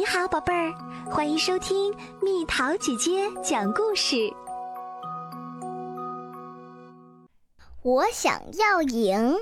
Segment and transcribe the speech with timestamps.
[0.00, 0.72] 你好，宝贝儿，
[1.10, 4.32] 欢迎收听蜜桃姐姐讲故事。
[7.82, 9.36] 我想要赢。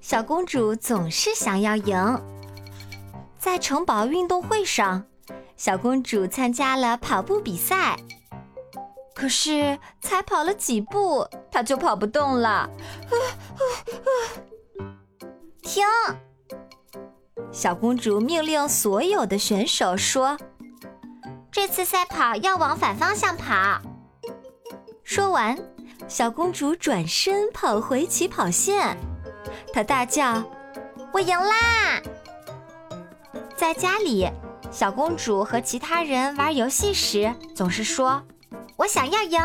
[0.00, 2.22] 小公主总是想要赢。
[3.36, 5.04] 在城堡运动会上，
[5.58, 7.98] 小公主参加了跑步比赛。
[9.14, 12.70] 可是才跑了几步，她就跑不动了。
[15.60, 15.84] 停！
[17.52, 20.38] 小公主命令所有的选手说
[21.52, 23.78] ：“这次赛跑要往反方向跑。”
[25.04, 25.56] 说完，
[26.08, 28.96] 小公主转身跑回起跑线。
[29.72, 30.42] 她大叫
[31.12, 32.00] ：“我赢啦！”
[33.54, 34.26] 在家里，
[34.70, 38.22] 小公主和其他人玩游戏时，总是说
[38.76, 39.38] ：“我想要赢。”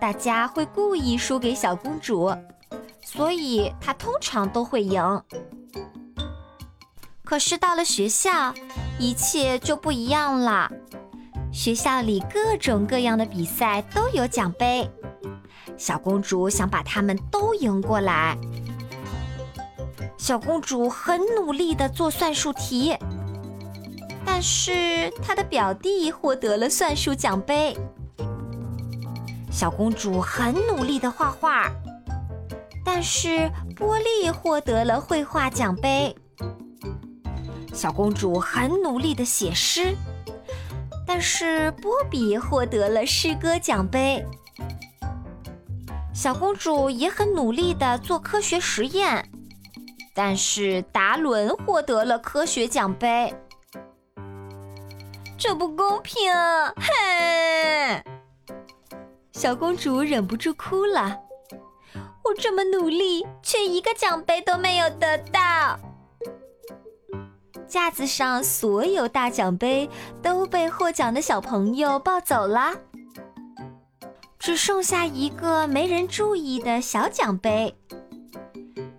[0.00, 2.32] 大家会故意输给小公主，
[3.02, 5.22] 所以她通常都会赢。
[7.24, 8.52] 可是到了学校，
[8.98, 10.70] 一切就不一样了。
[11.50, 14.88] 学校里各种各样的比赛都有奖杯，
[15.76, 18.36] 小公主想把它们都赢过来。
[20.18, 22.96] 小公主很努力地做算术题，
[24.24, 27.76] 但是她的表弟获得了算术奖杯。
[29.50, 31.70] 小公主很努力地画画，
[32.84, 36.14] 但是波利获得了绘画奖杯。
[37.74, 39.96] 小公主很努力的写诗，
[41.04, 44.24] 但是波比获得了诗歌奖杯。
[46.14, 49.28] 小公主也很努力的做科学实验，
[50.14, 53.34] 但是达伦获得了科学奖杯。
[55.36, 56.32] 这不公平！
[56.76, 58.02] 嘿，
[59.32, 61.18] 小公主忍不住哭了。
[62.22, 65.78] 我这么努力，却一个奖杯都没有得到。
[67.68, 69.88] 架子上所有大奖杯
[70.22, 72.74] 都被获奖的小朋友抱走了，
[74.38, 77.74] 只剩下一个没人注意的小奖杯。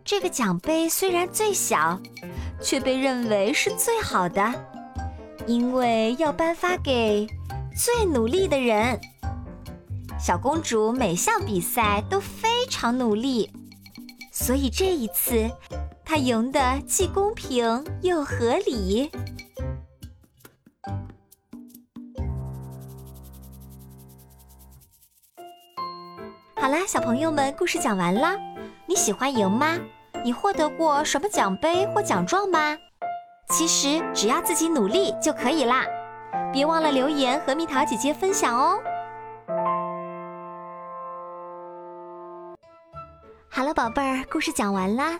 [0.03, 1.99] 这个奖杯虽然最小，
[2.61, 4.53] 却被认为是最好的，
[5.47, 7.27] 因为要颁发给
[7.75, 8.99] 最努力的人。
[10.19, 13.51] 小公主每项比赛都非常努力，
[14.31, 15.49] 所以这一次。
[16.05, 19.11] 他赢得既公平又合理。
[26.55, 28.37] 好啦，小朋友们，故事讲完啦。
[28.85, 29.77] 你喜欢赢吗？
[30.23, 32.77] 你获得过什么奖杯或奖状吗？
[33.49, 35.85] 其实只要自己努力就可以啦。
[36.53, 38.79] 别忘了留言和蜜桃姐姐分享哦。
[43.49, 45.19] 好了，宝贝儿，故事讲完啦。